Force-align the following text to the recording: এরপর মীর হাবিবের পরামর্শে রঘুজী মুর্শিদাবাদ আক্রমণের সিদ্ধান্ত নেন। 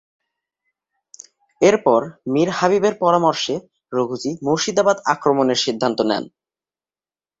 এরপর 1.61 2.01
মীর 2.27 2.49
হাবিবের 2.57 2.95
পরামর্শে 3.03 3.55
রঘুজী 3.93 4.31
মুর্শিদাবাদ 4.45 4.97
আক্রমণের 5.13 5.59
সিদ্ধান্ত 5.65 5.99
নেন। 6.09 6.23